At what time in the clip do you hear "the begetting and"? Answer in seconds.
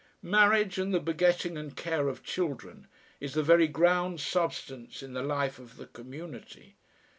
0.95-1.77